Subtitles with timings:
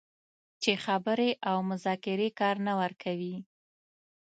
[0.61, 3.35] چې خبرې او مذاکرې کار نه ورکوي